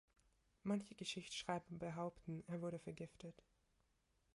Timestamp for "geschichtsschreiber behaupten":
0.95-2.43